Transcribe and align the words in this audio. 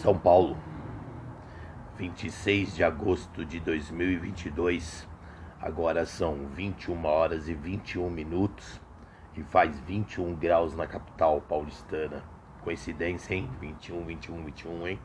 São 0.00 0.18
Paulo, 0.18 0.56
26 1.98 2.74
de 2.74 2.82
agosto 2.82 3.44
de 3.44 3.60
2022. 3.60 5.06
Agora 5.60 6.06
são 6.06 6.46
21 6.54 7.04
horas 7.04 7.48
e 7.50 7.54
21 7.54 8.08
minutos 8.08 8.80
e 9.36 9.42
faz 9.42 9.78
21 9.80 10.34
graus 10.36 10.74
na 10.74 10.86
capital 10.86 11.42
paulistana. 11.42 12.24
Coincidência, 12.62 13.34
hein? 13.34 13.50
21, 13.60 14.06
21, 14.06 14.42
21, 14.42 14.88
hein? 14.88 14.98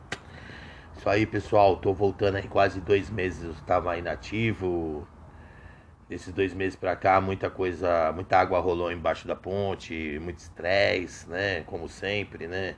Isso 0.96 1.10
aí, 1.10 1.26
pessoal. 1.26 1.76
Tô 1.76 1.92
voltando 1.92 2.36
aí 2.36 2.48
quase 2.48 2.80
dois 2.80 3.10
meses. 3.10 3.44
Eu 3.44 3.50
estava 3.50 3.98
inativo. 3.98 5.06
Desses 6.08 6.32
dois 6.32 6.54
meses 6.54 6.74
pra 6.74 6.96
cá, 6.96 7.20
muita 7.20 7.50
coisa, 7.50 8.12
muita 8.14 8.38
água 8.38 8.60
rolou 8.60 8.90
embaixo 8.90 9.28
da 9.28 9.36
ponte, 9.36 10.18
muito 10.22 10.38
estresse, 10.38 11.28
né? 11.28 11.64
Como 11.64 11.86
sempre, 11.86 12.48
né? 12.48 12.76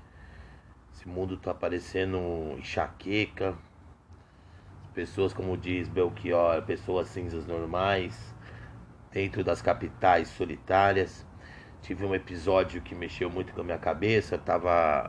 Esse 0.99 1.09
mundo 1.09 1.37
tá 1.37 1.55
parecendo 1.55 2.19
enxaqueca. 2.59 3.55
Pessoas, 4.93 5.33
como 5.33 5.57
diz 5.57 5.87
Belchior, 5.87 6.61
pessoas 6.63 7.07
cinzas 7.07 7.47
normais, 7.47 8.35
dentro 9.13 9.45
das 9.45 9.63
capitais 9.63 10.27
solitárias. 10.27 11.25
Tive 11.83 12.05
um 12.05 12.17
episódio 12.17 12.83
que 12.83 12.97
mexeu 12.97 13.31
muito 13.31 13.53
com 13.53 13.61
a 13.61 13.65
minha 13.65 13.79
cabeça. 13.79 14.35
Eu 14.35 14.41
tava. 14.41 15.09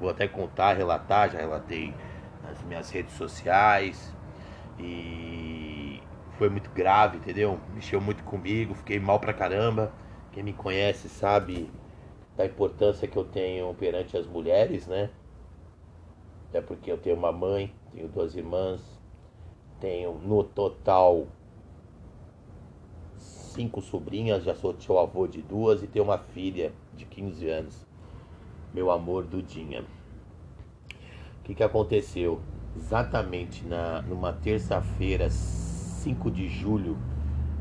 Vou 0.00 0.08
até 0.08 0.26
contar, 0.26 0.78
relatar, 0.78 1.30
já 1.30 1.40
relatei 1.40 1.94
nas 2.42 2.62
minhas 2.62 2.88
redes 2.88 3.12
sociais. 3.12 4.16
E 4.78 6.00
foi 6.38 6.48
muito 6.48 6.70
grave, 6.70 7.18
entendeu? 7.18 7.60
Mexeu 7.74 8.00
muito 8.00 8.24
comigo, 8.24 8.74
fiquei 8.74 8.98
mal 8.98 9.20
pra 9.20 9.34
caramba. 9.34 9.92
Quem 10.32 10.42
me 10.42 10.54
conhece 10.54 11.10
sabe 11.10 11.70
da 12.36 12.46
importância 12.46 13.06
que 13.06 13.16
eu 13.16 13.24
tenho 13.24 13.74
perante 13.74 14.16
as 14.16 14.26
mulheres, 14.26 14.86
né? 14.86 15.10
Até 16.48 16.60
porque 16.60 16.90
eu 16.90 16.98
tenho 16.98 17.16
uma 17.16 17.32
mãe, 17.32 17.72
tenho 17.92 18.08
duas 18.08 18.34
irmãs, 18.34 18.80
tenho 19.80 20.12
no 20.14 20.44
total 20.44 21.26
cinco 23.16 23.82
sobrinhas, 23.82 24.44
já 24.44 24.54
sou 24.54 24.72
tio 24.72 24.98
avô 24.98 25.26
de 25.26 25.42
duas 25.42 25.82
e 25.82 25.86
tenho 25.86 26.04
uma 26.04 26.18
filha 26.18 26.72
de 26.94 27.04
15 27.04 27.48
anos. 27.48 27.86
Meu 28.72 28.90
amor, 28.90 29.24
Dudinha. 29.24 29.84
O 31.40 31.44
que, 31.44 31.54
que 31.54 31.62
aconteceu? 31.62 32.40
Exatamente 32.74 33.66
na, 33.66 34.00
numa 34.02 34.32
terça-feira, 34.32 35.28
5 35.28 36.30
de 36.30 36.48
julho, 36.48 36.96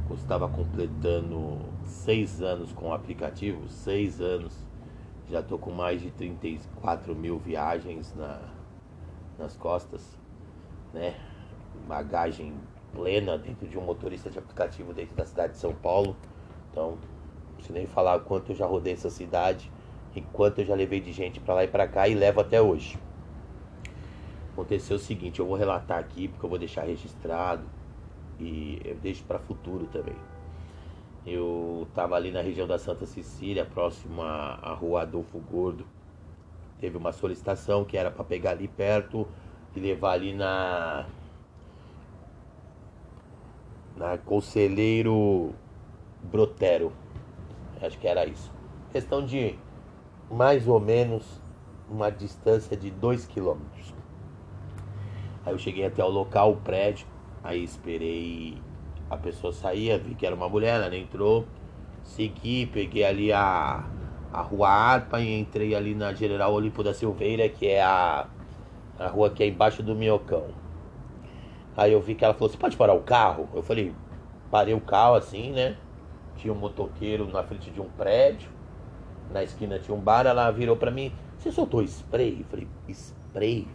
eu 0.10 0.16
estava 0.16 0.48
completando 0.48 1.60
seis 1.92 2.42
anos 2.42 2.72
com 2.72 2.90
o 2.90 2.94
aplicativo, 2.94 3.68
seis 3.68 4.22
anos. 4.22 4.56
Já 5.30 5.42
estou 5.42 5.60
com 5.60 5.72
mais 5.72 6.02
de 6.02 6.10
34 6.12 7.16
mil 7.16 7.38
viagens 7.38 8.14
na, 8.16 8.42
nas 9.38 9.56
costas, 9.56 10.18
né? 10.94 11.16
Bagagem 11.88 12.54
plena 12.94 13.38
dentro 13.38 13.68
de 13.68 13.78
um 13.78 13.82
motorista 13.82 14.30
de 14.30 14.40
aplicativo 14.40 14.94
dentro 14.94 15.16
da 15.16 15.26
cidade 15.26 15.54
de 15.54 15.60
São 15.60 15.74
Paulo. 15.74 16.16
Então, 16.72 16.92
não 16.92 17.56
preciso 17.56 17.74
nem 17.74 17.86
falar 17.86 18.20
quanto 18.22 18.52
eu 18.52 18.56
já 18.56 18.66
rodei 18.66 18.94
essa 18.94 19.10
cidade 19.10 19.72
e 20.16 20.22
quanto 20.22 20.60
eu 20.60 20.66
já 20.66 20.76
levei 20.76 21.00
de 21.00 21.12
gente 21.12 21.40
para 21.40 21.54
lá 21.54 21.64
e 21.64 21.68
para 21.68 21.88
cá 21.88 22.08
e 22.08 22.14
levo 22.14 22.42
até 22.42 22.62
hoje. 22.62 22.98
Aconteceu 24.52 24.98
o 24.98 25.00
seguinte, 25.00 25.40
eu 25.40 25.46
vou 25.46 25.56
relatar 25.56 26.00
aqui 26.00 26.28
porque 26.28 26.46
eu 26.46 26.50
vou 26.50 26.60
deixar 26.60 26.84
registrado 26.84 27.64
e 28.40 28.82
eu 28.84 28.96
deixo 28.96 29.24
para 29.24 29.40
futuro 29.40 29.86
também. 29.88 30.16
Eu 31.26 31.86
estava 31.88 32.16
ali 32.16 32.32
na 32.32 32.42
região 32.42 32.68
da 32.68 32.80
Santa 32.80 33.06
Cecília, 33.06 33.64
próximo 33.64 34.24
à 34.24 34.74
rua 34.74 35.04
Adolfo 35.04 35.38
Gordo. 35.40 35.86
Teve 36.80 36.98
uma 36.98 37.12
solicitação 37.12 37.86
que 37.86 37.96
era 37.96 38.10
para 38.10 38.24
pegar 38.24 38.52
ali 38.52 38.68
perto 38.68 39.28
e 39.76 39.80
levar 39.80 40.14
ali 40.14 40.34
na. 40.34 41.06
Na 43.96 44.18
Conselheiro 44.18 45.54
Brotero. 46.24 46.92
Acho 47.80 48.00
que 48.00 48.08
era 48.08 48.26
isso. 48.26 48.52
Questão 48.92 49.24
de 49.24 49.56
mais 50.30 50.68
ou 50.68 50.80
menos 50.80 51.42
uma 51.90 52.10
distância 52.10 52.76
de 52.76 52.90
2 52.90 53.28
quilômetros. 53.28 53.94
Aí 55.46 55.54
eu 55.54 55.58
cheguei 55.58 55.86
até 55.86 56.04
o 56.04 56.10
local, 56.10 56.54
o 56.54 56.58
prédio, 56.58 57.06
aí 57.44 57.64
esperei 57.64 58.58
a 59.12 59.18
pessoa 59.18 59.52
saía, 59.52 59.98
vi 59.98 60.16
que 60.16 60.26
era 60.26 60.34
uma 60.34 60.48
mulher, 60.48 60.82
ela 60.82 60.96
entrou, 60.96 61.46
segui, 62.02 62.66
peguei 62.66 63.04
ali 63.04 63.34
a, 63.34 63.84
a 64.32 64.42
rua 64.42 64.70
Arpa 64.70 65.20
e 65.20 65.38
entrei 65.38 65.76
ali 65.76 65.94
na 65.94 66.14
General 66.14 66.54
Olimpo 66.54 66.82
da 66.82 66.94
Silveira, 66.94 67.50
que 67.50 67.68
é 67.68 67.84
a, 67.84 68.26
a 68.98 69.08
rua 69.10 69.30
que 69.30 69.44
é 69.44 69.48
embaixo 69.48 69.84
do 69.84 69.94
Minhocão. 69.94 70.46
Aí 71.76 71.92
eu 71.92 72.00
vi 72.00 72.16
que 72.16 72.24
ela 72.24 72.34
falou, 72.34 72.48
você 72.48 72.58
pode 72.58 72.78
parar 72.78 72.94
o 72.94 73.02
carro? 73.02 73.50
Eu 73.54 73.62
falei, 73.62 73.94
parei 74.50 74.74
o 74.74 74.80
carro 74.80 75.16
assim, 75.16 75.52
né? 75.52 75.76
Tinha 76.38 76.54
um 76.54 76.58
motoqueiro 76.58 77.28
na 77.28 77.44
frente 77.44 77.70
de 77.70 77.82
um 77.82 77.90
prédio, 77.90 78.50
na 79.30 79.44
esquina 79.44 79.78
tinha 79.78 79.96
um 79.96 80.00
bar, 80.00 80.26
ela 80.26 80.50
virou 80.52 80.78
pra 80.78 80.90
mim, 80.90 81.12
você 81.38 81.52
soltou 81.52 81.84
spray? 81.84 82.40
Eu 82.40 82.46
falei, 82.46 82.68
spray? 82.90 83.68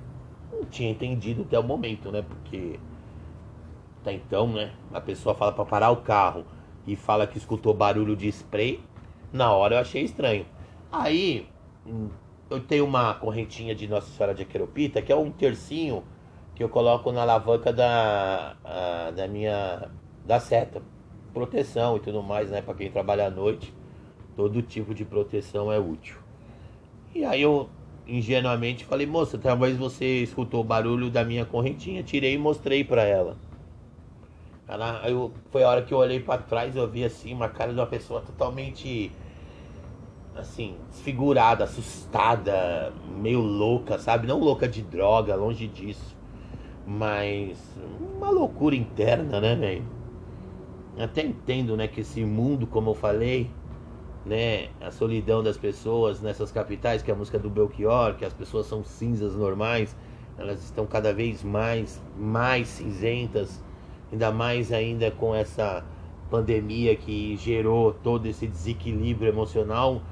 Não 0.50 0.64
tinha 0.64 0.90
entendido 0.90 1.42
até 1.42 1.58
o 1.58 1.62
momento, 1.62 2.10
né? 2.10 2.22
Porque 2.22 2.80
até 4.06 4.12
então, 4.12 4.46
né? 4.46 4.72
A 4.92 5.00
pessoa 5.00 5.34
fala 5.34 5.50
para 5.50 5.64
parar 5.64 5.90
o 5.90 5.96
carro 5.96 6.44
e 6.86 6.94
fala 6.94 7.26
que 7.26 7.36
escutou 7.36 7.74
barulho 7.74 8.14
de 8.14 8.28
spray. 8.28 8.80
Na 9.32 9.52
hora 9.52 9.74
eu 9.74 9.80
achei 9.80 10.04
estranho. 10.04 10.46
Aí 10.92 11.48
hum, 11.84 12.08
eu 12.48 12.60
tenho 12.60 12.84
uma 12.84 13.14
correntinha 13.14 13.74
de 13.74 13.88
Nossa 13.88 14.08
Senhora 14.08 14.32
de 14.32 14.42
Aqueropita, 14.42 15.02
que 15.02 15.10
é 15.10 15.16
um 15.16 15.32
tercinho 15.32 16.04
que 16.54 16.62
eu 16.62 16.68
coloco 16.68 17.10
na 17.10 17.22
alavanca 17.22 17.72
da, 17.72 18.56
a, 18.64 19.10
da 19.10 19.26
minha 19.26 19.90
da 20.24 20.38
seta. 20.38 20.80
Proteção 21.34 21.96
e 21.96 22.00
tudo 22.00 22.22
mais, 22.22 22.50
né? 22.50 22.62
Para 22.62 22.74
quem 22.74 22.90
trabalha 22.90 23.26
à 23.26 23.30
noite, 23.30 23.74
todo 24.36 24.62
tipo 24.62 24.94
de 24.94 25.04
proteção 25.04 25.72
é 25.72 25.78
útil. 25.78 26.16
E 27.12 27.24
aí 27.24 27.42
eu 27.42 27.68
ingenuamente 28.06 28.84
falei, 28.84 29.04
moça, 29.06 29.36
talvez 29.36 29.76
você 29.76 30.22
escutou 30.22 30.60
o 30.60 30.64
barulho 30.64 31.10
da 31.10 31.24
minha 31.24 31.44
correntinha. 31.44 32.02
Tirei 32.04 32.34
e 32.34 32.38
mostrei 32.38 32.84
para 32.84 33.02
ela. 33.02 33.36
Ela, 34.68 35.08
eu, 35.08 35.32
foi 35.50 35.62
a 35.62 35.68
hora 35.68 35.82
que 35.82 35.94
eu 35.94 35.98
olhei 35.98 36.18
para 36.18 36.42
trás 36.42 36.74
eu 36.74 36.88
vi 36.88 37.04
assim 37.04 37.32
uma 37.32 37.48
cara 37.48 37.72
de 37.72 37.78
uma 37.78 37.86
pessoa 37.86 38.20
totalmente 38.20 39.12
assim, 40.34 40.76
desfigurada, 40.90 41.64
assustada, 41.64 42.92
meio 43.18 43.40
louca, 43.40 43.98
sabe? 43.98 44.26
Não 44.26 44.38
louca 44.38 44.68
de 44.68 44.82
droga, 44.82 45.34
longe 45.34 45.66
disso. 45.66 46.14
Mas 46.86 47.58
uma 48.18 48.30
loucura 48.30 48.76
interna, 48.76 49.40
né, 49.40 49.54
velho? 49.54 49.84
Até 50.98 51.22
entendo, 51.22 51.76
né, 51.76 51.88
que 51.88 52.00
esse 52.00 52.24
mundo, 52.24 52.66
como 52.66 52.90
eu 52.90 52.94
falei, 52.94 53.50
né, 54.24 54.68
a 54.80 54.90
solidão 54.90 55.42
das 55.42 55.56
pessoas 55.56 56.20
nessas 56.20 56.50
capitais, 56.50 57.02
que 57.02 57.10
é 57.10 57.14
a 57.14 57.16
música 57.16 57.38
do 57.38 57.50
Belchior, 57.50 58.14
que 58.14 58.24
as 58.24 58.32
pessoas 58.32 58.66
são 58.66 58.84
cinzas 58.84 59.34
normais, 59.34 59.96
elas 60.38 60.62
estão 60.62 60.86
cada 60.86 61.12
vez 61.12 61.42
mais 61.42 62.00
mais 62.18 62.68
cinzentas 62.68 63.60
ainda 64.12 64.30
mais 64.30 64.72
ainda 64.72 65.10
com 65.10 65.34
essa 65.34 65.84
pandemia 66.30 66.94
que 66.96 67.36
gerou 67.36 67.92
todo 67.92 68.26
esse 68.26 68.46
desequilíbrio 68.46 69.28
emocional 69.28 70.02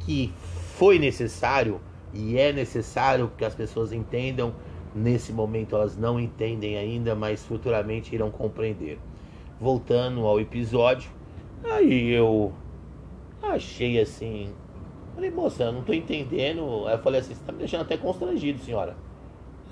que 0.00 0.32
foi 0.76 0.98
necessário 0.98 1.80
e 2.12 2.38
é 2.38 2.52
necessário 2.52 3.30
que 3.36 3.44
as 3.44 3.54
pessoas 3.54 3.92
entendam. 3.92 4.54
Nesse 4.94 5.32
momento 5.32 5.76
elas 5.76 5.96
não 5.96 6.18
entendem 6.18 6.78
ainda, 6.78 7.14
mas 7.14 7.44
futuramente 7.44 8.14
irão 8.14 8.30
compreender. 8.30 8.98
Voltando 9.60 10.26
ao 10.26 10.40
episódio, 10.40 11.10
aí 11.62 12.10
eu 12.10 12.52
achei 13.42 14.00
assim, 14.00 14.50
falei, 15.14 15.30
moça, 15.30 15.64
eu 15.64 15.72
não 15.72 15.82
tô 15.82 15.92
entendendo. 15.92 16.86
Aí 16.86 16.94
eu 16.94 16.98
falei 17.00 17.20
assim, 17.20 17.34
você 17.34 17.44
tá 17.44 17.52
me 17.52 17.58
deixando 17.58 17.82
até 17.82 17.96
constrangido, 17.96 18.58
senhora. 18.60 18.96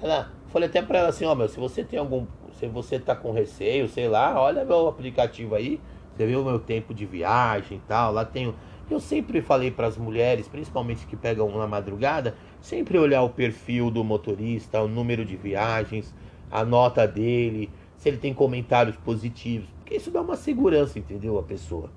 Ela, 0.02 0.30
falei 0.48 0.68
até 0.68 0.82
pra 0.82 0.98
ela 0.98 1.08
assim, 1.08 1.24
ó, 1.24 1.34
meu, 1.34 1.48
se 1.48 1.58
você 1.58 1.82
tem 1.82 1.98
algum 1.98 2.26
se 2.58 2.66
você 2.66 2.98
tá 2.98 3.14
com 3.14 3.32
receio, 3.32 3.88
sei 3.88 4.08
lá, 4.08 4.40
olha 4.40 4.64
meu 4.64 4.88
aplicativo 4.88 5.54
aí, 5.54 5.80
você 6.14 6.26
vê 6.26 6.36
o 6.36 6.44
meu 6.44 6.58
tempo 6.58 6.94
de 6.94 7.04
viagem 7.04 7.78
e 7.78 7.80
tal, 7.86 8.12
lá 8.12 8.24
tem 8.24 8.54
eu 8.88 9.00
sempre 9.00 9.42
falei 9.42 9.70
para 9.70 9.88
as 9.88 9.96
mulheres, 9.96 10.46
principalmente 10.46 11.06
que 11.06 11.16
pegam 11.16 11.50
na 11.58 11.66
madrugada, 11.66 12.36
sempre 12.60 12.96
olhar 12.96 13.22
o 13.22 13.30
perfil 13.30 13.90
do 13.90 14.04
motorista, 14.04 14.80
o 14.80 14.86
número 14.86 15.24
de 15.24 15.36
viagens, 15.36 16.14
a 16.48 16.64
nota 16.64 17.06
dele, 17.06 17.68
se 17.96 18.08
ele 18.08 18.18
tem 18.18 18.32
comentários 18.32 18.96
positivos, 18.96 19.68
porque 19.78 19.96
isso 19.96 20.12
dá 20.12 20.20
uma 20.20 20.36
segurança, 20.36 21.00
entendeu? 21.00 21.36
A 21.36 21.42
pessoa. 21.42 21.90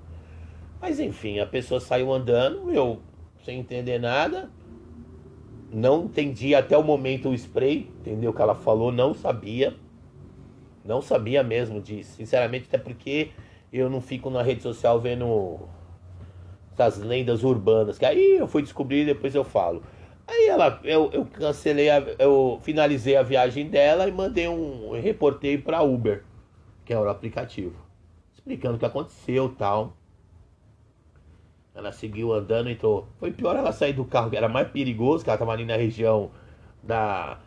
Mas 0.80 0.98
enfim, 0.98 1.38
a 1.38 1.46
pessoa 1.46 1.78
saiu 1.78 2.12
andando, 2.12 2.72
eu 2.72 2.98
sem 3.44 3.60
entender 3.60 4.00
nada, 4.00 4.50
não 5.72 6.04
entendi 6.04 6.54
até 6.54 6.76
o 6.76 6.82
momento 6.82 7.28
o 7.28 7.34
spray, 7.34 7.88
entendeu? 8.00 8.32
O 8.32 8.34
que 8.34 8.42
ela 8.42 8.56
falou, 8.56 8.90
não 8.90 9.14
sabia. 9.14 9.76
Não 10.84 11.02
sabia 11.02 11.42
mesmo 11.42 11.80
disso, 11.80 12.16
sinceramente, 12.16 12.66
até 12.68 12.78
porque 12.78 13.30
eu 13.72 13.88
não 13.90 14.00
fico 14.00 14.30
na 14.30 14.42
rede 14.42 14.62
social 14.62 15.00
vendo 15.00 15.60
essas 16.72 16.98
lendas 16.98 17.44
urbanas, 17.44 17.98
que 17.98 18.06
aí 18.06 18.38
eu 18.38 18.46
fui 18.46 18.62
descobrir 18.62 19.02
e 19.02 19.06
depois 19.06 19.34
eu 19.34 19.44
falo. 19.44 19.82
Aí 20.26 20.46
ela, 20.46 20.80
eu, 20.84 21.10
eu 21.12 21.26
cancelei, 21.26 21.90
a, 21.90 21.98
eu 22.18 22.58
finalizei 22.62 23.16
a 23.16 23.22
viagem 23.22 23.68
dela 23.68 24.08
e 24.08 24.12
mandei 24.12 24.48
um, 24.48 24.92
reportei 24.92 25.58
para 25.58 25.82
Uber, 25.82 26.24
que 26.84 26.92
é 26.92 26.98
o 26.98 27.08
aplicativo, 27.08 27.76
explicando 28.32 28.76
o 28.76 28.78
que 28.78 28.86
aconteceu 28.86 29.54
tal. 29.58 29.96
Ela 31.74 31.92
seguiu 31.92 32.32
andando, 32.32 32.68
entrou. 32.68 33.08
Foi 33.18 33.30
pior 33.30 33.56
ela 33.56 33.72
sair 33.72 33.92
do 33.92 34.04
carro, 34.04 34.30
que 34.30 34.36
era 34.36 34.48
mais 34.48 34.68
perigoso, 34.68 35.22
que 35.22 35.30
ela 35.30 35.38
tava 35.38 35.52
ali 35.52 35.64
na 35.64 35.76
região 35.76 36.30
da, 36.82 37.38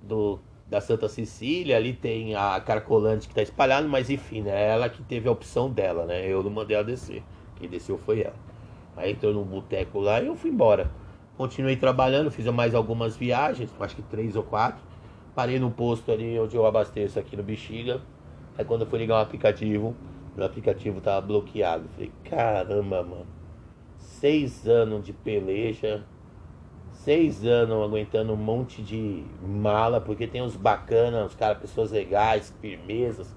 do, 0.00 0.38
da 0.72 0.80
Santa 0.80 1.06
Cecília, 1.06 1.76
ali 1.76 1.92
tem 1.92 2.34
a 2.34 2.58
Carcolante 2.58 3.28
que 3.28 3.34
tá 3.34 3.42
espalhada, 3.42 3.86
mas 3.86 4.08
enfim, 4.08 4.40
né? 4.40 4.70
Ela 4.70 4.88
que 4.88 5.02
teve 5.02 5.28
a 5.28 5.30
opção 5.30 5.70
dela, 5.70 6.06
né? 6.06 6.26
Eu 6.26 6.42
não 6.42 6.50
mandei 6.50 6.74
ela 6.74 6.82
descer. 6.82 7.22
Quem 7.56 7.68
desceu 7.68 7.98
foi 7.98 8.22
ela. 8.22 8.34
Aí 8.96 9.12
entrou 9.12 9.34
num 9.34 9.44
boteco 9.44 10.00
lá 10.00 10.22
e 10.22 10.28
eu 10.28 10.34
fui 10.34 10.48
embora. 10.48 10.90
Continuei 11.36 11.76
trabalhando, 11.76 12.30
fiz 12.30 12.46
mais 12.46 12.74
algumas 12.74 13.14
viagens, 13.14 13.70
acho 13.78 13.96
que 13.96 14.02
três 14.02 14.34
ou 14.34 14.42
quatro. 14.42 14.82
Parei 15.34 15.58
no 15.58 15.70
posto 15.70 16.10
ali 16.10 16.40
onde 16.40 16.56
eu 16.56 16.64
abasteço 16.64 17.18
aqui 17.18 17.36
no 17.36 17.42
Bexiga. 17.42 18.00
Aí 18.56 18.64
quando 18.64 18.80
eu 18.80 18.86
fui 18.86 18.98
ligar 18.98 19.16
o 19.16 19.22
aplicativo, 19.22 19.94
o 20.34 20.42
aplicativo 20.42 21.02
tava 21.02 21.20
bloqueado. 21.20 21.86
Falei, 21.90 22.10
caramba, 22.24 23.02
mano. 23.02 23.26
Seis 23.98 24.66
anos 24.66 25.04
de 25.04 25.12
peleja, 25.12 26.02
seis 27.04 27.44
anos 27.44 27.82
aguentando 27.84 28.32
um 28.32 28.36
monte 28.36 28.82
de 28.82 29.24
mala, 29.42 30.00
porque 30.00 30.26
tem 30.26 30.42
os 30.42 30.56
bacanas, 30.56 31.30
os 31.30 31.34
caras, 31.34 31.58
pessoas 31.58 31.90
legais, 31.90 32.54
firmezas, 32.60 33.34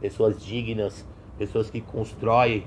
pessoas 0.00 0.44
dignas, 0.44 1.06
pessoas 1.38 1.70
que 1.70 1.80
constroem 1.80 2.66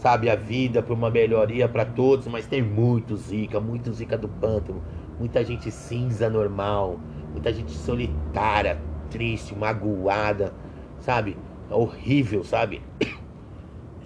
sabe, 0.00 0.28
a 0.28 0.36
vida 0.36 0.82
para 0.82 0.94
uma 0.94 1.10
melhoria 1.10 1.68
para 1.68 1.84
todos, 1.84 2.26
mas 2.26 2.46
tem 2.46 2.62
muito 2.62 3.16
zica, 3.16 3.60
muito 3.60 3.92
zica 3.92 4.16
do 4.16 4.28
pântano, 4.28 4.82
muita 5.18 5.44
gente 5.44 5.70
cinza 5.70 6.28
normal, 6.28 6.98
muita 7.32 7.52
gente 7.52 7.72
solitária, 7.72 8.78
triste, 9.10 9.54
magoada, 9.54 10.52
sabe? 11.00 11.36
É 11.70 11.74
horrível, 11.74 12.44
sabe? 12.44 12.82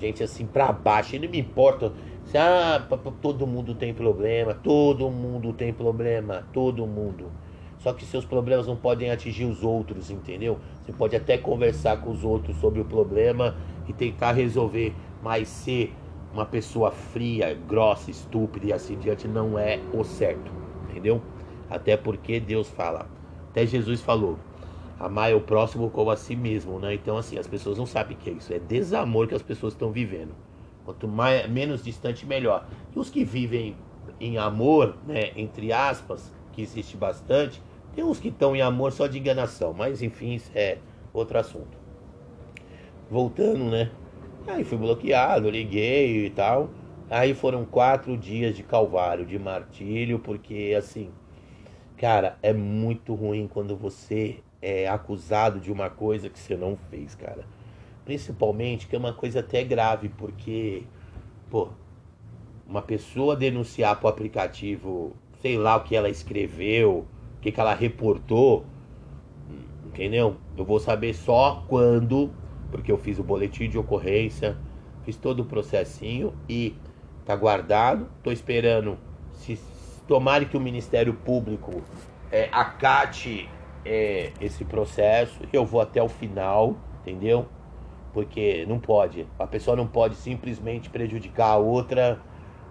Gente 0.00 0.22
assim 0.22 0.46
para 0.46 0.72
baixo, 0.72 1.14
e 1.14 1.18
não 1.18 1.28
me 1.28 1.38
importa 1.38 1.92
ah, 2.36 2.86
todo 3.20 3.46
mundo 3.46 3.74
tem 3.74 3.94
problema, 3.94 4.54
todo 4.54 5.10
mundo 5.10 5.52
tem 5.52 5.72
problema, 5.72 6.44
todo 6.52 6.86
mundo. 6.86 7.30
Só 7.78 7.94
que 7.94 8.04
seus 8.04 8.24
problemas 8.24 8.66
não 8.66 8.76
podem 8.76 9.10
atingir 9.10 9.46
os 9.46 9.62
outros, 9.62 10.10
entendeu? 10.10 10.58
Você 10.84 10.92
pode 10.92 11.16
até 11.16 11.38
conversar 11.38 11.96
com 11.98 12.10
os 12.10 12.22
outros 12.24 12.56
sobre 12.58 12.80
o 12.80 12.84
problema 12.84 13.56
e 13.88 13.92
tentar 13.92 14.32
resolver, 14.32 14.94
mas 15.22 15.48
ser 15.48 15.94
uma 16.32 16.44
pessoa 16.44 16.90
fria, 16.90 17.54
grossa, 17.54 18.10
estúpida 18.10 18.66
e 18.66 18.72
assim 18.72 18.96
diante 18.98 19.26
não 19.26 19.58
é 19.58 19.80
o 19.92 20.04
certo, 20.04 20.52
entendeu? 20.88 21.22
Até 21.68 21.96
porque 21.96 22.38
Deus 22.38 22.68
fala, 22.68 23.06
até 23.50 23.64
Jesus 23.66 24.02
falou, 24.02 24.38
amar 24.98 25.34
o 25.34 25.40
próximo 25.40 25.88
como 25.88 26.10
a 26.10 26.16
si 26.16 26.36
mesmo, 26.36 26.78
né? 26.78 26.94
Então 26.94 27.16
assim, 27.16 27.38
as 27.38 27.46
pessoas 27.46 27.78
não 27.78 27.86
sabem 27.86 28.16
o 28.16 28.20
que 28.20 28.28
é 28.28 28.32
isso, 28.34 28.52
é 28.52 28.58
desamor 28.58 29.26
que 29.26 29.34
as 29.34 29.42
pessoas 29.42 29.72
estão 29.72 29.90
vivendo. 29.90 30.34
Quanto 30.90 31.06
mais, 31.06 31.48
menos 31.48 31.84
distante, 31.84 32.26
melhor. 32.26 32.66
E 32.94 32.98
os 32.98 33.08
que 33.08 33.22
vivem 33.22 33.76
em 34.20 34.38
amor, 34.38 34.96
né, 35.06 35.30
entre 35.36 35.72
aspas, 35.72 36.32
que 36.52 36.60
existe 36.60 36.96
bastante, 36.96 37.62
tem 37.94 38.02
uns 38.02 38.18
que 38.18 38.26
estão 38.26 38.56
em 38.56 38.60
amor 38.60 38.90
só 38.90 39.06
de 39.06 39.16
enganação, 39.16 39.72
mas 39.72 40.02
enfim, 40.02 40.34
isso 40.34 40.50
é 40.52 40.78
outro 41.14 41.38
assunto. 41.38 41.78
Voltando, 43.08 43.70
né? 43.70 43.92
Aí 44.48 44.64
fui 44.64 44.78
bloqueado, 44.78 45.48
liguei 45.48 46.26
e 46.26 46.30
tal. 46.30 46.68
Aí 47.08 47.34
foram 47.34 47.64
quatro 47.64 48.16
dias 48.16 48.56
de 48.56 48.64
calvário, 48.64 49.24
de 49.24 49.38
martírio, 49.38 50.18
porque 50.18 50.74
assim, 50.76 51.08
cara, 51.96 52.36
é 52.42 52.52
muito 52.52 53.14
ruim 53.14 53.46
quando 53.46 53.76
você 53.76 54.40
é 54.60 54.88
acusado 54.88 55.60
de 55.60 55.70
uma 55.70 55.88
coisa 55.88 56.28
que 56.28 56.38
você 56.38 56.56
não 56.56 56.76
fez, 56.90 57.14
cara. 57.14 57.44
Principalmente 58.10 58.88
que 58.88 58.96
é 58.96 58.98
uma 58.98 59.12
coisa 59.12 59.38
até 59.38 59.62
grave, 59.62 60.08
porque, 60.08 60.82
pô, 61.48 61.68
uma 62.66 62.82
pessoa 62.82 63.36
denunciar 63.36 64.00
pro 64.00 64.08
aplicativo, 64.08 65.12
sei 65.40 65.56
lá 65.56 65.76
o 65.76 65.84
que 65.84 65.94
ela 65.94 66.08
escreveu, 66.08 67.06
o 67.36 67.40
que, 67.40 67.52
que 67.52 67.60
ela 67.60 67.72
reportou, 67.72 68.66
entendeu? 69.86 70.34
Eu 70.58 70.64
vou 70.64 70.80
saber 70.80 71.14
só 71.14 71.64
quando 71.68 72.32
porque 72.72 72.90
eu 72.90 72.98
fiz 72.98 73.20
o 73.20 73.22
boletim 73.22 73.68
de 73.68 73.78
ocorrência, 73.78 74.56
fiz 75.04 75.16
todo 75.16 75.42
o 75.42 75.44
processinho 75.44 76.34
e 76.48 76.74
tá 77.24 77.36
guardado. 77.36 78.08
Tô 78.24 78.32
esperando 78.32 78.98
se 79.34 79.56
tomare 80.08 80.46
que 80.46 80.56
o 80.56 80.60
Ministério 80.60 81.14
Público 81.14 81.80
é, 82.32 82.48
acate 82.50 83.48
é, 83.84 84.32
esse 84.40 84.64
processo, 84.64 85.42
eu 85.52 85.64
vou 85.64 85.80
até 85.80 86.02
o 86.02 86.08
final, 86.08 86.76
entendeu? 87.02 87.46
Porque 88.12 88.64
não 88.66 88.78
pode, 88.80 89.26
a 89.38 89.46
pessoa 89.46 89.76
não 89.76 89.86
pode 89.86 90.16
simplesmente 90.16 90.90
prejudicar 90.90 91.52
a 91.52 91.56
outra 91.56 92.20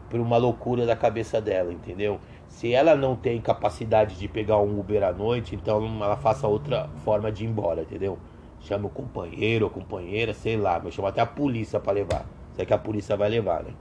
por 0.09 0.19
uma 0.19 0.38
loucura 0.38 0.86
da 0.86 0.95
cabeça 0.95 1.39
dela, 1.39 1.71
entendeu? 1.71 2.19
Se 2.47 2.74
ela 2.74 2.95
não 2.95 3.15
tem 3.15 3.39
capacidade 3.39 4.18
de 4.18 4.27
pegar 4.27 4.57
um 4.57 4.80
Uber 4.80 5.03
à 5.03 5.13
noite, 5.13 5.56
então 5.56 6.03
ela 6.03 6.18
faça 6.18 6.47
outra 6.47 6.89
forma 7.06 7.31
de 7.31 7.45
ir 7.45 7.47
embora, 7.47 7.83
entendeu? 7.83 8.18
chama 8.62 8.88
o 8.88 8.89
companheiro 8.89 9.65
ou 9.65 9.71
companheira, 9.71 10.33
sei 10.33 10.57
lá, 10.57 10.80
mas 10.83 10.94
chama 10.94 11.09
até 11.09 11.21
a 11.21 11.25
polícia 11.25 11.80
para 11.80 11.94
levar. 11.94 12.25
Sei 12.56 12.65
que 12.65 12.74
a 12.74 12.77
polícia 12.77 13.15
vai 13.15 13.30
levar, 13.30 13.63
né? 13.63 13.71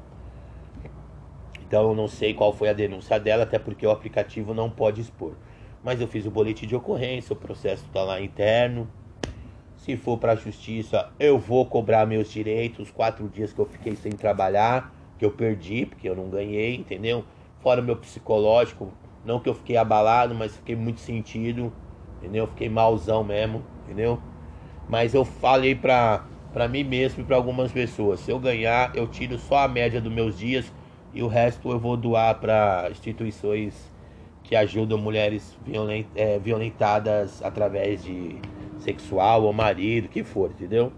Então 1.60 1.88
eu 1.88 1.94
não 1.94 2.08
sei 2.08 2.32
qual 2.32 2.52
foi 2.52 2.68
a 2.68 2.72
denúncia 2.72 3.18
dela, 3.18 3.42
até 3.42 3.58
porque 3.58 3.86
o 3.86 3.90
aplicativo 3.90 4.54
não 4.54 4.70
pode 4.70 5.00
expor. 5.00 5.34
Mas 5.82 6.00
eu 6.00 6.08
fiz 6.08 6.26
o 6.26 6.30
boletim 6.30 6.66
de 6.66 6.76
ocorrência, 6.76 7.32
o 7.32 7.36
processo 7.36 7.84
está 7.84 8.02
lá 8.02 8.20
interno. 8.20 8.88
Se 9.88 9.96
for 9.96 10.18
para 10.18 10.32
a 10.32 10.36
justiça, 10.36 11.08
eu 11.18 11.38
vou 11.38 11.64
cobrar 11.64 12.04
meus 12.04 12.30
direitos, 12.30 12.80
os 12.80 12.90
quatro 12.90 13.26
dias 13.26 13.54
que 13.54 13.58
eu 13.58 13.64
fiquei 13.64 13.96
sem 13.96 14.12
trabalhar, 14.12 14.94
que 15.16 15.24
eu 15.24 15.30
perdi, 15.30 15.86
porque 15.86 16.06
eu 16.06 16.14
não 16.14 16.28
ganhei, 16.28 16.76
entendeu? 16.76 17.24
Fora 17.62 17.80
o 17.80 17.82
meu 17.82 17.96
psicológico, 17.96 18.92
não 19.24 19.40
que 19.40 19.48
eu 19.48 19.54
fiquei 19.54 19.78
abalado, 19.78 20.34
mas 20.34 20.54
fiquei 20.54 20.76
muito 20.76 21.00
sentido, 21.00 21.72
entendeu? 22.18 22.46
Fiquei 22.48 22.68
malzão 22.68 23.24
mesmo, 23.24 23.64
entendeu? 23.82 24.20
Mas 24.86 25.14
eu 25.14 25.24
falei 25.24 25.74
pra, 25.74 26.26
pra 26.52 26.68
mim 26.68 26.84
mesmo 26.84 27.22
e 27.22 27.24
pra 27.24 27.36
algumas 27.36 27.72
pessoas: 27.72 28.20
se 28.20 28.30
eu 28.30 28.38
ganhar, 28.38 28.92
eu 28.94 29.06
tiro 29.06 29.38
só 29.38 29.60
a 29.60 29.68
média 29.68 30.02
dos 30.02 30.12
meus 30.12 30.38
dias 30.38 30.70
e 31.14 31.22
o 31.22 31.28
resto 31.28 31.70
eu 31.70 31.78
vou 31.78 31.96
doar 31.96 32.34
para 32.34 32.88
instituições 32.90 33.90
que 34.42 34.54
ajudam 34.54 34.98
mulheres 34.98 35.56
violent, 35.62 36.08
é, 36.14 36.38
violentadas 36.38 37.40
através 37.42 38.04
de 38.04 38.38
sexual 38.78 39.44
ou 39.44 39.52
marido, 39.52 40.08
que 40.08 40.22
for, 40.22 40.50
entendeu? 40.50 40.92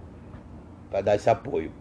Para 0.91 1.01
dar 1.01 1.17
esse 1.17 1.31
apoio. 1.31 1.73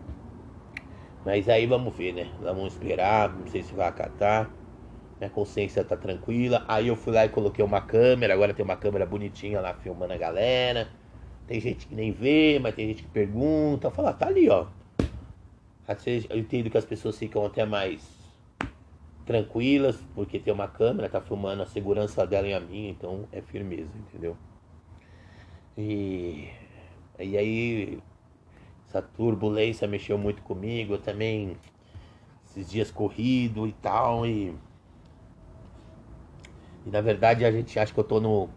Mas 1.26 1.50
aí 1.50 1.66
vamos 1.66 1.96
ver, 1.96 2.14
né? 2.14 2.28
Vamos 2.42 2.74
esperar, 2.74 3.30
não 3.38 3.48
sei 3.48 3.62
se 3.62 3.74
vai 3.74 3.88
acatar. 3.88 4.50
Minha 5.20 5.30
consciência 5.30 5.84
tá 5.84 5.98
tranquila. 5.98 6.64
Aí 6.68 6.88
eu 6.88 6.96
fui 6.96 7.14
lá 7.14 7.26
e 7.26 7.30
coloquei 7.30 7.64
uma 7.64 7.82
câmera, 7.82 8.34
agora 8.34 8.54
tem 8.54 8.64
uma 8.64 8.78
câmera 8.78 9.06
bonitinha 9.06 9.60
lá 9.60 9.74
filmando 9.74 10.14
a 10.14 10.18
galera. 10.18 10.88
Tem 11.46 11.60
gente 11.60 11.88
que 11.88 11.96
nem 11.96 12.12
vê, 12.12 12.60
mas 12.62 12.74
tem 12.74 12.88
gente 12.88 13.04
que 13.04 13.10
pergunta. 13.10 13.92
Fala, 13.92 14.14
tá 14.14 14.28
ali, 14.28 14.50
ó. 14.50 14.68
Eu 16.30 16.38
entendo 16.38 16.70
que 16.70 16.78
as 16.78 16.86
pessoas 16.86 17.18
ficam 17.18 17.46
até 17.46 17.66
mais 17.66 18.08
tranquilas, 19.26 19.98
porque 20.16 20.40
tem 20.40 20.54
uma 20.54 20.68
câmera, 20.68 21.10
tá 21.10 21.20
filmando 21.20 21.64
a 21.64 21.66
segurança 21.66 22.26
dela 22.26 22.48
e 22.48 22.54
a 22.54 22.60
minha, 22.60 22.90
então 22.90 23.28
é 23.32 23.42
firmeza, 23.42 23.90
entendeu? 23.96 24.38
E, 25.80 26.50
e 27.18 27.38
aí, 27.38 28.00
essa 28.86 29.02
turbulência 29.02 29.88
mexeu 29.88 30.18
muito 30.18 30.42
comigo, 30.42 30.96
eu 30.96 30.98
também, 30.98 31.56
esses 32.46 32.70
dias 32.70 32.92
corrido 32.92 33.66
e 33.66 33.72
tal, 33.72 34.26
e, 34.26 34.54
e 36.86 36.90
na 36.90 37.00
verdade 37.00 37.46
a 37.46 37.52
gente 37.52 37.80
acha 37.80 37.94
que 37.94 38.00
eu 38.00 38.04
tô 38.04 38.20
no 38.20 38.50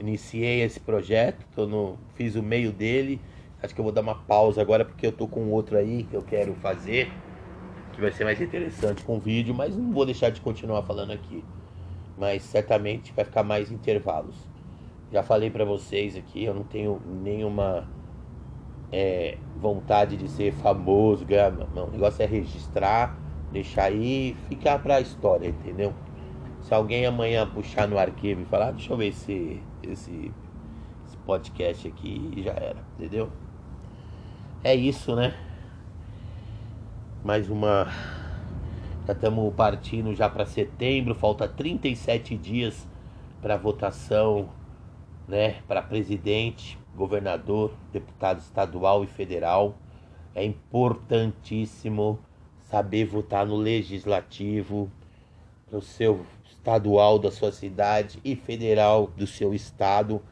iniciei 0.00 0.62
esse 0.62 0.80
projeto, 0.80 1.44
tô 1.54 1.66
no, 1.66 1.98
fiz 2.14 2.36
o 2.36 2.42
meio 2.42 2.72
dele. 2.72 3.20
Acho 3.62 3.74
que 3.74 3.80
eu 3.80 3.84
vou 3.84 3.92
dar 3.92 4.00
uma 4.00 4.14
pausa 4.14 4.62
agora 4.62 4.82
porque 4.82 5.06
eu 5.06 5.12
tô 5.12 5.28
com 5.28 5.50
outro 5.50 5.76
aí 5.76 6.04
que 6.04 6.16
eu 6.16 6.22
quero 6.22 6.54
fazer, 6.54 7.12
que 7.92 8.00
vai 8.00 8.10
ser 8.10 8.24
mais 8.24 8.40
interessante 8.40 9.04
com 9.04 9.18
o 9.18 9.20
vídeo, 9.20 9.54
mas 9.54 9.76
não 9.76 9.92
vou 9.92 10.06
deixar 10.06 10.30
de 10.30 10.40
continuar 10.40 10.82
falando 10.84 11.12
aqui. 11.12 11.44
Mas 12.16 12.42
certamente 12.42 13.12
vai 13.12 13.26
ficar 13.26 13.42
mais 13.42 13.70
intervalos. 13.70 14.51
Já 15.12 15.22
falei 15.22 15.50
para 15.50 15.64
vocês 15.64 16.16
aqui, 16.16 16.42
eu 16.42 16.54
não 16.54 16.64
tenho 16.64 16.98
nenhuma 17.22 17.86
é, 18.90 19.36
vontade 19.60 20.16
de 20.16 20.26
ser 20.26 20.52
famoso, 20.54 21.26
ganhar, 21.26 21.52
não, 21.74 21.84
o 21.88 21.90
negócio 21.90 22.22
é 22.22 22.26
registrar, 22.26 23.18
deixar 23.52 23.84
aí, 23.84 24.34
ficar 24.48 24.78
pra 24.78 25.02
história, 25.02 25.48
entendeu? 25.48 25.92
Se 26.62 26.72
alguém 26.72 27.04
amanhã 27.04 27.46
puxar 27.46 27.86
no 27.86 27.98
arquivo 27.98 28.40
e 28.40 28.44
falar, 28.46 28.68
ah, 28.68 28.72
deixa 28.72 28.90
eu 28.90 28.96
ver 28.96 29.12
se 29.12 29.60
esse, 29.82 30.32
esse 31.06 31.16
podcast 31.26 31.86
aqui 31.86 32.32
já 32.38 32.52
era, 32.52 32.82
entendeu? 32.98 33.28
É 34.64 34.74
isso, 34.74 35.14
né? 35.14 35.34
Mais 37.22 37.50
uma 37.50 37.86
Já 39.06 39.12
estamos 39.12 39.52
partindo 39.54 40.14
já 40.14 40.28
para 40.30 40.46
setembro, 40.46 41.14
falta 41.14 41.46
37 41.46 42.36
dias 42.36 42.88
para 43.42 43.56
votação, 43.56 44.48
né, 45.26 45.62
para 45.66 45.82
presidente, 45.82 46.78
governador, 46.94 47.72
deputado 47.92 48.40
estadual 48.40 49.04
e 49.04 49.06
federal. 49.06 49.76
É 50.34 50.44
importantíssimo 50.44 52.18
saber 52.62 53.04
votar 53.04 53.46
no 53.46 53.56
legislativo, 53.56 54.90
no 55.70 55.80
seu 55.80 56.24
estadual 56.44 57.18
da 57.18 57.30
sua 57.30 57.52
cidade 57.52 58.18
e 58.24 58.36
federal 58.36 59.08
do 59.08 59.26
seu 59.26 59.54
estado. 59.54 60.22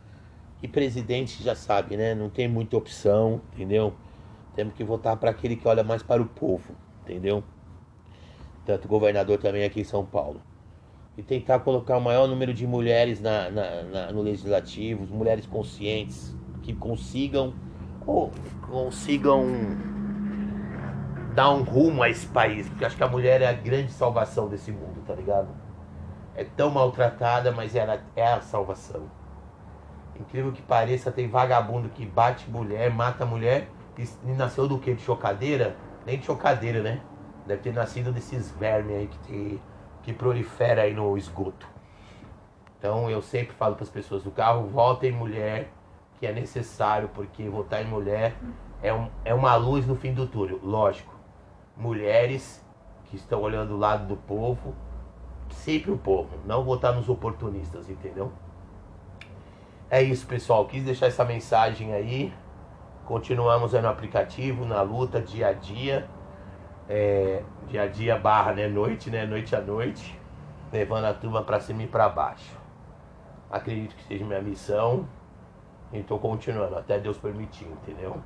E 0.62 0.68
presidente 0.68 1.42
já 1.42 1.54
sabe, 1.54 1.96
né? 1.96 2.14
Não 2.14 2.28
tem 2.28 2.46
muita 2.46 2.76
opção, 2.76 3.40
entendeu? 3.52 3.94
Temos 4.54 4.74
que 4.74 4.84
votar 4.84 5.16
para 5.16 5.30
aquele 5.30 5.56
que 5.56 5.66
olha 5.66 5.82
mais 5.82 6.02
para 6.02 6.20
o 6.20 6.26
povo, 6.26 6.74
entendeu? 7.02 7.42
Tanto 8.66 8.86
governador 8.86 9.38
também 9.38 9.64
aqui 9.64 9.80
em 9.80 9.84
São 9.84 10.04
Paulo. 10.04 10.42
E 11.20 11.22
tentar 11.22 11.58
colocar 11.58 11.98
o 11.98 12.00
maior 12.00 12.26
número 12.26 12.54
de 12.54 12.66
mulheres 12.66 13.20
na, 13.20 13.50
na, 13.50 13.82
na 13.82 14.10
no 14.10 14.22
legislativo, 14.22 15.06
mulheres 15.14 15.44
conscientes, 15.44 16.34
que 16.62 16.72
consigam 16.72 17.52
ou 18.06 18.30
consigam 18.62 19.44
dar 21.34 21.50
um 21.50 21.62
rumo 21.62 22.02
a 22.02 22.08
esse 22.08 22.26
país, 22.26 22.66
porque 22.70 22.86
acho 22.86 22.96
que 22.96 23.04
a 23.04 23.06
mulher 23.06 23.42
é 23.42 23.48
a 23.48 23.52
grande 23.52 23.92
salvação 23.92 24.48
desse 24.48 24.72
mundo, 24.72 25.04
tá 25.06 25.14
ligado? 25.14 25.48
É 26.34 26.42
tão 26.42 26.70
maltratada, 26.70 27.52
mas 27.52 27.74
ela 27.74 28.00
é 28.16 28.26
a 28.26 28.40
salvação. 28.40 29.02
Incrível 30.18 30.52
que 30.52 30.62
pareça, 30.62 31.12
tem 31.12 31.28
vagabundo 31.28 31.90
que 31.90 32.06
bate 32.06 32.48
mulher, 32.50 32.90
mata 32.90 33.26
mulher 33.26 33.68
e 33.98 34.30
nasceu 34.32 34.66
do 34.66 34.78
que? 34.78 34.94
De 34.94 35.02
chocadeira? 35.02 35.76
Nem 36.06 36.18
de 36.18 36.24
chocadeira, 36.24 36.80
né? 36.80 37.02
Deve 37.46 37.60
ter 37.60 37.74
nascido 37.74 38.10
desses 38.10 38.50
vermes 38.52 38.96
aí 38.96 39.06
que, 39.06 39.18
te, 39.18 39.60
que 40.10 40.18
prolifera 40.18 40.82
aí 40.82 40.94
no 40.94 41.16
esgoto. 41.16 41.66
Então 42.78 43.10
eu 43.10 43.22
sempre 43.22 43.54
falo 43.54 43.74
para 43.74 43.84
as 43.84 43.90
pessoas 43.90 44.22
do 44.22 44.30
carro, 44.30 44.66
votem 44.66 45.12
mulher, 45.12 45.70
que 46.18 46.26
é 46.26 46.32
necessário, 46.32 47.08
porque 47.14 47.48
votar 47.48 47.82
em 47.82 47.86
mulher 47.86 48.34
é, 48.82 48.92
um, 48.92 49.08
é 49.24 49.32
uma 49.32 49.54
luz 49.56 49.86
no 49.86 49.94
fim 49.94 50.12
do 50.12 50.26
túnel. 50.26 50.58
Lógico, 50.62 51.14
mulheres 51.76 52.64
que 53.04 53.16
estão 53.16 53.40
olhando 53.40 53.74
o 53.74 53.78
lado 53.78 54.06
do 54.06 54.16
povo, 54.16 54.74
sempre 55.50 55.90
o 55.90 55.98
povo, 55.98 56.30
não 56.44 56.64
votar 56.64 56.94
nos 56.94 57.08
oportunistas, 57.08 57.88
entendeu? 57.88 58.32
É 59.90 60.02
isso, 60.02 60.26
pessoal. 60.26 60.66
Quis 60.66 60.84
deixar 60.84 61.06
essa 61.06 61.24
mensagem 61.24 61.92
aí. 61.92 62.32
Continuamos 63.04 63.74
aí 63.74 63.82
no 63.82 63.88
aplicativo, 63.88 64.64
na 64.64 64.82
luta, 64.82 65.20
dia 65.20 65.48
a 65.48 65.52
dia. 65.52 66.08
É, 66.92 67.44
dia 67.68 67.82
a 67.82 67.86
dia 67.86 68.18
barra, 68.18 68.52
né? 68.52 68.66
Noite, 68.66 69.10
né? 69.10 69.24
Noite 69.24 69.54
a 69.54 69.60
noite. 69.60 70.18
Levando 70.72 71.04
a 71.04 71.14
turma 71.14 71.44
para 71.44 71.60
cima 71.60 71.84
e 71.84 71.86
para 71.86 72.08
baixo. 72.08 72.58
Acredito 73.48 73.94
que 73.94 74.02
seja 74.02 74.24
minha 74.24 74.42
missão. 74.42 75.06
E 75.92 75.98
estou 75.98 76.18
continuando, 76.18 76.76
até 76.76 76.98
Deus 76.98 77.16
permitir, 77.16 77.66
entendeu? 77.66 78.20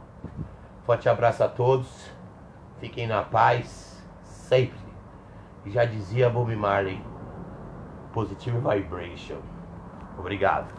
Forte 0.86 1.10
abraço 1.10 1.44
a 1.44 1.48
todos. 1.48 2.10
Fiquem 2.80 3.06
na 3.06 3.22
paz. 3.22 4.02
Sempre. 4.24 4.78
Já 5.66 5.84
dizia 5.84 6.30
Bob 6.30 6.56
Marley. 6.56 7.02
Positive 8.14 8.56
Vibration. 8.56 9.40
Obrigado. 10.18 10.72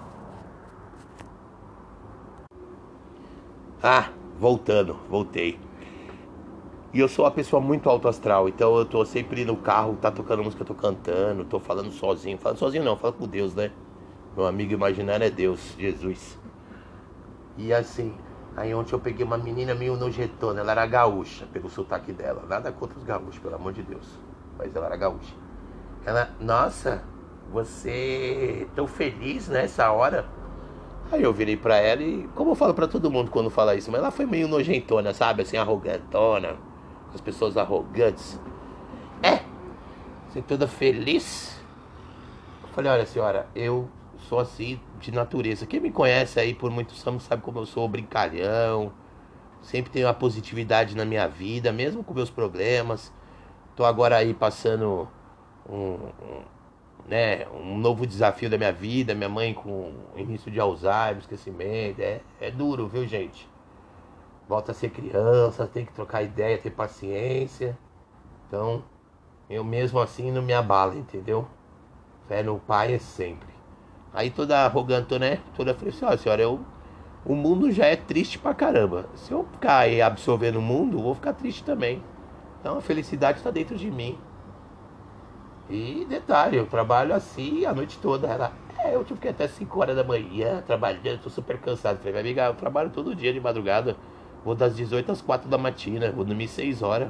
Ah, 3.83 4.09
voltando, 4.39 4.95
voltei. 5.07 5.64
E 6.95 6.99
eu 7.01 7.09
sou 7.09 7.25
uma 7.25 7.31
pessoa 7.31 7.61
muito 7.61 7.89
alto 7.89 8.07
astral, 8.07 8.47
então 8.47 8.77
eu 8.77 8.85
tô 8.85 9.03
sempre 9.03 9.43
no 9.43 9.57
carro, 9.57 9.97
tá 10.01 10.09
tocando 10.09 10.41
música, 10.41 10.63
tô 10.63 10.73
cantando, 10.73 11.43
tô 11.43 11.59
falando 11.59 11.91
sozinho. 11.91 12.37
Falando 12.37 12.57
sozinho 12.57 12.85
não, 12.85 12.95
falo 12.95 13.11
com 13.11 13.27
Deus, 13.27 13.53
né? 13.53 13.69
Meu 14.33 14.47
amigo 14.47 14.71
imaginário 14.71 15.25
é 15.25 15.29
Deus, 15.29 15.75
Jesus. 15.77 16.39
E 17.57 17.73
assim, 17.73 18.13
aí 18.55 18.73
ontem 18.73 18.93
eu 18.93 18.99
peguei 19.01 19.25
uma 19.25 19.37
menina 19.37 19.75
meio 19.75 19.97
nojetona, 19.97 20.61
ela 20.61 20.71
era 20.71 20.85
gaúcha, 20.85 21.45
pelo 21.51 21.69
sotaque 21.69 22.13
dela. 22.13 22.45
Nada 22.47 22.71
contra 22.71 22.97
os 22.97 23.03
gaúchos, 23.03 23.39
pelo 23.39 23.55
amor 23.55 23.73
de 23.73 23.83
Deus. 23.83 24.07
Mas 24.57 24.73
ela 24.73 24.85
era 24.85 24.95
gaúcha. 24.95 25.35
Ela, 26.05 26.29
nossa, 26.39 27.03
você 27.51 28.69
tão 28.73 28.87
feliz 28.87 29.49
nessa 29.49 29.91
hora? 29.91 30.25
Aí 31.11 31.23
eu 31.23 31.33
virei 31.33 31.57
pra 31.57 31.75
ela 31.75 32.01
e, 32.01 32.25
como 32.35 32.51
eu 32.51 32.55
falo 32.55 32.73
pra 32.73 32.87
todo 32.87 33.11
mundo 33.11 33.29
quando 33.31 33.49
fala 33.49 33.75
isso, 33.75 33.91
mas 33.91 33.99
ela 33.99 34.11
foi 34.11 34.25
meio 34.25 34.47
nojentona, 34.47 35.13
sabe? 35.13 35.41
Assim, 35.41 35.57
arrogantona. 35.57 36.64
As 37.15 37.21
pessoas 37.21 37.55
arrogantes. 37.55 38.37
É? 39.23 39.39
Você 40.27 40.41
toda 40.41 40.67
feliz? 40.67 41.57
Eu 42.61 42.67
falei, 42.69 42.91
olha 42.91 43.05
senhora, 43.05 43.47
eu 43.55 43.89
sou 44.27 44.37
assim 44.37 44.81
de 44.99 45.13
natureza. 45.13 45.65
Quem 45.65 45.79
me 45.79 45.91
conhece 45.91 46.41
aí 46.41 46.53
por 46.53 46.69
muitos 46.69 47.07
anos 47.07 47.23
sabe 47.23 47.41
como 47.41 47.59
eu 47.59 47.65
sou 47.65 47.87
brincalhão. 47.87 48.91
Sempre 49.61 49.91
tenho 49.91 50.09
a 50.09 50.13
positividade 50.13 50.93
na 50.93 51.05
minha 51.05 51.25
vida, 51.25 51.71
mesmo 51.71 52.03
com 52.03 52.13
meus 52.13 52.29
problemas. 52.29 53.13
Tô 53.77 53.85
agora 53.85 54.17
aí 54.17 54.33
passando 54.33 55.07
um, 55.69 55.97
né, 57.07 57.47
um 57.47 57.77
novo 57.77 58.05
desafio 58.05 58.49
da 58.49 58.57
minha 58.57 58.73
vida, 58.73 59.15
minha 59.15 59.29
mãe 59.29 59.53
com 59.53 59.93
início 60.17 60.51
de 60.51 60.59
Alzheimer, 60.59 61.19
esquecimento, 61.19 62.01
é, 62.01 62.19
é 62.41 62.51
duro, 62.51 62.89
viu 62.89 63.07
gente? 63.07 63.47
Volta 64.47 64.71
a 64.71 64.75
ser 64.75 64.89
criança, 64.89 65.65
tem 65.67 65.85
que 65.85 65.93
trocar 65.93 66.21
ideia, 66.21 66.57
ter 66.57 66.69
paciência. 66.69 67.77
Então, 68.47 68.83
eu 69.49 69.63
mesmo 69.63 69.99
assim 69.99 70.31
não 70.31 70.41
me 70.41 70.53
abalo, 70.53 70.97
entendeu? 70.97 71.47
Fé 72.27 72.43
no 72.43 72.59
pai 72.59 72.93
é 72.93 72.99
sempre. 72.99 73.49
Aí 74.13 74.29
toda 74.29 74.65
arrogante, 74.65 75.17
né? 75.19 75.39
Toda 75.55 75.73
falei 75.73 75.89
assim, 75.89 76.05
ó 76.05 76.15
senhora, 76.15 76.41
eu, 76.41 76.59
o 77.25 77.35
mundo 77.35 77.71
já 77.71 77.85
é 77.85 77.95
triste 77.95 78.39
pra 78.39 78.53
caramba. 78.53 79.07
Se 79.15 79.31
eu 79.31 79.45
ficar 79.51 79.87
absorvendo 80.05 80.57
o 80.57 80.61
mundo, 80.61 80.97
eu 80.97 81.03
vou 81.03 81.15
ficar 81.15 81.33
triste 81.33 81.63
também. 81.63 82.01
Então 82.59 82.77
a 82.77 82.81
felicidade 82.81 83.39
está 83.39 83.51
dentro 83.51 83.75
de 83.75 83.91
mim. 83.91 84.17
E 85.69 86.05
detalhe, 86.07 86.57
eu 86.57 86.67
trabalho 86.67 87.13
assim 87.13 87.65
a 87.65 87.73
noite 87.73 87.97
toda. 87.99 88.27
Ela, 88.27 88.53
é, 88.79 88.95
eu 88.95 89.03
tive 89.03 89.19
que 89.19 89.27
até 89.27 89.47
5 89.47 89.79
horas 89.79 89.95
da 89.95 90.03
manhã 90.03 90.63
trabalhando, 90.65 91.23
tô 91.23 91.29
super 91.29 91.59
cansado. 91.59 91.97
Falei, 91.97 92.13
minha 92.13 92.21
amiga, 92.21 92.45
eu 92.45 92.53
trabalho 92.53 92.91
todo 92.91 93.15
dia 93.15 93.33
de 93.33 93.39
madrugada. 93.39 93.95
Vou 94.45 94.53
das 94.53 94.75
18 94.75 95.11
às 95.11 95.21
4 95.21 95.49
da 95.49 95.57
matina, 95.57 96.11
vou 96.11 96.23
dormir 96.23 96.47
6 96.47 96.83
horas. 96.83 97.09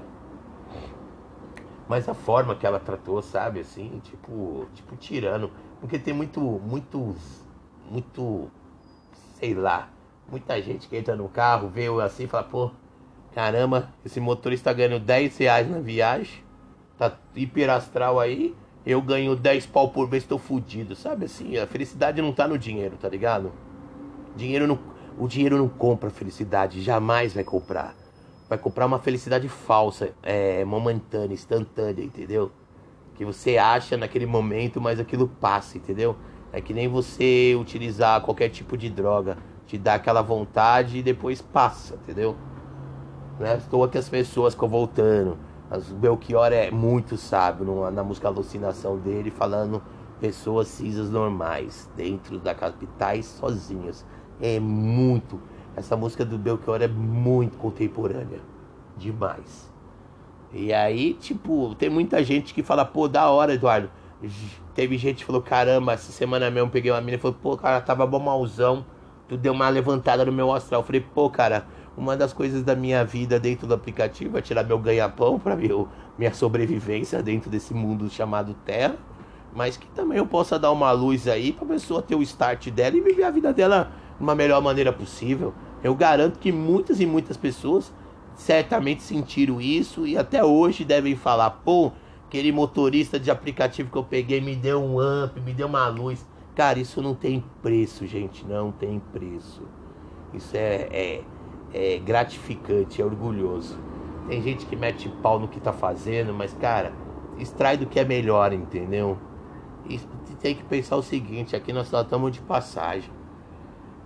Mas 1.88 2.08
a 2.08 2.14
forma 2.14 2.56
que 2.56 2.66
ela 2.66 2.80
tratou, 2.80 3.22
sabe, 3.22 3.60
assim, 3.60 4.00
tipo, 4.04 4.66
tipo 4.74 4.96
tirando. 4.96 5.52
Porque 5.82 6.00
tem 6.00 6.14
muito, 6.14 6.40
muito, 6.40 7.14
muito, 7.92 8.50
sei 9.34 9.54
lá, 9.54 9.90
muita 10.32 10.62
gente 10.62 10.88
que 10.88 10.96
entra 10.96 11.16
no 11.16 11.28
carro, 11.28 11.68
vê 11.68 11.88
assim 12.02 12.24
e 12.24 12.28
fala, 12.28 12.44
pô, 12.44 12.72
caramba, 13.34 13.90
esse 14.06 14.22
motorista 14.22 14.72
ganhando 14.72 15.00
10 15.00 15.38
reais 15.38 15.70
na 15.70 15.80
viagem 15.80 16.42
tá 16.98 17.12
hiperastral 17.36 18.18
aí, 18.18 18.56
eu 18.86 19.02
ganho 19.02 19.36
10 19.36 19.66
pau 19.66 19.90
por 19.90 20.10
mês, 20.10 20.24
tô 20.24 20.38
fudido, 20.38 20.96
sabe 20.96 21.26
assim? 21.26 21.58
A 21.58 21.68
felicidade 21.68 22.22
não 22.22 22.32
tá 22.32 22.48
no 22.48 22.58
dinheiro, 22.58 22.96
tá 22.98 23.10
ligado? 23.10 23.52
Dinheiro 24.36 24.66
não, 24.66 24.80
o 25.18 25.28
dinheiro 25.28 25.58
não 25.58 25.68
compra 25.68 26.10
felicidade, 26.10 26.82
jamais 26.82 27.34
vai 27.34 27.44
comprar. 27.44 27.96
Vai 28.48 28.58
comprar 28.58 28.86
uma 28.86 29.00
felicidade 29.00 29.48
falsa, 29.48 30.12
é, 30.22 30.64
momentânea, 30.66 31.34
instantânea, 31.34 32.04
entendeu? 32.04 32.52
Que 33.16 33.26
você 33.26 33.58
acha 33.58 33.98
naquele 33.98 34.26
momento, 34.26 34.80
mas 34.80 35.00
aquilo 35.00 35.28
passa, 35.28 35.78
entendeu? 35.78 36.16
É 36.54 36.62
que 36.62 36.74
nem 36.74 36.88
você 36.88 37.58
utilizar 37.60 38.22
qualquer 38.22 38.50
tipo 38.50 38.78
de 38.78 38.90
droga, 38.90 39.38
te 39.66 39.78
dá 39.78 39.96
aquela 39.96 40.22
vontade 40.22 41.00
e 41.00 41.04
depois 41.04 41.42
passa, 41.42 41.96
entendeu? 41.96 42.36
Não 43.40 43.48
é 43.48 43.54
à 43.54 43.58
toa 43.58 43.90
que 43.90 43.98
as 43.98 44.08
pessoas 44.08 44.54
ficam 44.54 44.70
voltando 44.70 45.38
o 45.72 45.96
Belchior 45.96 46.52
é 46.54 46.70
muito 46.70 47.18
sábio 47.18 47.90
na 47.92 48.04
música 48.04 48.28
Alucinação 48.28 48.98
dele, 48.98 49.32
falando 49.32 49.82
pessoas 50.20 50.68
cinzas 50.68 51.10
normais, 51.10 51.90
dentro 51.96 52.40
da 52.40 52.54
capitais 52.54 53.26
sozinhas. 53.26 54.06
É 54.42 54.60
muito. 54.60 55.40
Essa 55.76 55.96
música 55.96 56.24
do 56.24 56.38
Belchior 56.38 56.82
é 56.82 56.88
muito 56.88 57.58
contemporânea. 57.58 58.40
Demais. 58.98 59.72
E 60.54 60.74
aí, 60.74 61.14
tipo, 61.14 61.76
tem 61.76 61.90
muita 61.90 62.24
gente 62.24 62.54
que 62.54 62.64
fala, 62.64 62.86
pô, 62.86 63.08
da 63.08 63.30
hora, 63.30 63.54
Eduardo. 63.54 63.90
Teve 64.74 64.98
gente 64.98 65.18
que 65.18 65.26
falou, 65.26 65.42
caramba, 65.42 65.94
essa 65.94 66.12
semana 66.12 66.50
mesmo 66.50 66.70
peguei 66.70 66.92
uma 66.92 67.02
menina 67.02 67.18
e 67.18 67.20
falou, 67.20 67.38
pô, 67.42 67.58
cara, 67.58 67.82
tava 67.82 68.06
bom 68.08 68.20
malzão. 68.20 68.86
Tu 69.28 69.36
deu 69.36 69.54
uma 69.54 69.68
levantada 69.70 70.24
no 70.24 70.32
meu 70.32 70.54
astral. 70.54 70.82
Eu 70.82 70.86
falei, 70.86 71.02
pô, 71.02 71.30
cara, 71.30 71.66
uma 71.98 72.16
das 72.18 72.34
coisas 72.34 72.62
da 72.64 72.76
minha 72.76 73.04
vida 73.04 73.40
dentro 73.40 73.66
do 73.68 73.74
aplicativo 73.74 74.38
é 74.38 74.42
tirar 74.42 74.64
meu 74.64 74.78
ganha-pão 74.78 75.40
para 75.40 75.56
minha 75.56 76.34
sobrevivência 76.34 77.24
dentro 77.24 77.50
desse 77.50 77.74
mundo 77.74 78.10
chamado 78.10 78.54
Terra, 78.66 78.96
mas 79.54 79.78
que 79.78 79.88
também 79.88 80.18
eu 80.18 80.26
possa 80.26 80.60
dar 80.60 80.72
uma 80.72 80.92
luz 80.92 81.28
aí 81.28 81.54
para 81.54 81.66
a 81.66 81.70
pessoa 81.70 82.02
ter 82.02 82.16
o 82.16 82.22
start 82.22 82.70
dela 82.70 82.98
e 82.98 83.02
viver 83.02 83.24
a 83.24 83.32
vida 83.32 83.54
dela 83.54 83.92
de 84.18 84.24
uma 84.24 84.36
melhor 84.36 84.62
maneira 84.62 84.92
possível. 84.92 85.54
Eu 85.84 85.96
garanto 85.96 86.40
que 86.40 86.52
muitas 86.52 87.00
e 87.00 87.06
muitas 87.06 87.38
pessoas 87.38 87.94
certamente 88.36 89.02
sentiram 89.02 89.62
isso 89.62 90.06
e 90.06 90.18
até 90.18 90.44
hoje 90.44 90.84
devem 90.84 91.16
falar, 91.16 91.50
pô, 91.50 91.92
Aquele 92.28 92.52
motorista 92.52 93.20
de 93.20 93.30
aplicativo 93.30 93.90
que 93.90 93.98
eu 93.98 94.04
peguei 94.04 94.42
me 94.42 94.56
deu 94.58 94.84
um 94.84 95.00
amp, 95.00 95.38
me 95.38 95.54
deu 95.54 95.68
uma 95.68 95.88
luz. 95.88 96.28
Cara, 96.56 96.80
isso 96.80 97.02
não 97.02 97.14
tem 97.14 97.44
preço, 97.62 98.06
gente. 98.08 98.46
Não 98.46 98.74
tem 98.74 99.00
preço. 99.00 99.62
Isso 100.34 100.58
é, 100.58 100.88
é, 100.92 101.24
é 101.74 101.98
gratificante, 102.00 103.02
é 103.02 103.06
orgulhoso. 103.06 103.78
Tem 104.28 104.42
gente 104.42 104.66
que 104.66 104.76
mete 104.76 105.08
pau 105.22 105.40
no 105.40 105.48
que 105.48 105.60
tá 105.60 105.72
fazendo, 105.72 106.34
mas, 106.34 106.52
cara, 106.54 106.92
extrai 107.38 107.78
do 107.78 107.86
que 107.86 108.00
é 108.00 108.04
melhor, 108.04 108.52
entendeu? 108.52 109.18
E 109.88 109.98
tem 110.42 110.56
que 110.56 110.64
pensar 110.64 110.98
o 110.98 111.04
seguinte: 111.04 111.56
aqui 111.56 111.72
nós 111.72 111.88
só 111.88 112.02
estamos 112.02 112.34
de 112.34 112.42
passagem. 112.42 113.12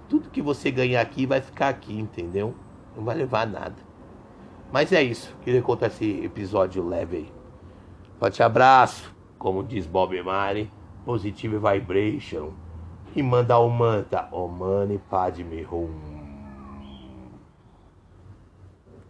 Tudo 0.09 0.29
que 0.29 0.41
você 0.41 0.71
ganhar 0.71 1.01
aqui 1.01 1.25
vai 1.25 1.39
ficar 1.39 1.69
aqui, 1.69 1.97
entendeu? 1.97 2.55
Não 2.97 3.05
vai 3.05 3.15
levar 3.15 3.45
nada. 3.47 3.75
Mas 4.71 4.91
é 4.91 5.01
isso. 5.01 5.35
Queria 5.43 5.61
contar 5.61 5.87
esse 5.87 6.23
episódio 6.23 6.85
leve 6.85 7.17
aí. 7.17 7.31
Forte 8.19 8.43
abraço. 8.43 9.15
Como 9.37 9.63
diz 9.63 9.85
Bob 9.85 10.21
Marley, 10.21 10.69
positive 11.05 11.57
vibration. 11.57 12.51
E 13.15 13.23
manda 13.23 13.57
o 13.57 13.69
manta. 13.69 14.27
O 14.31 14.47
mani 14.47 14.99
padme 15.09 15.65
hum. 15.71 16.08